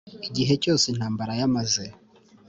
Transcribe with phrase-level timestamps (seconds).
[0.27, 1.85] Igihe cyose intambara yamaze